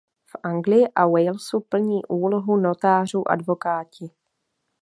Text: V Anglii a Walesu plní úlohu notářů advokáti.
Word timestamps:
V 0.25 0.35
Anglii 0.43 0.87
a 0.95 1.05
Walesu 1.07 1.59
plní 1.59 2.05
úlohu 2.05 2.57
notářů 2.57 3.23
advokáti. 3.31 4.11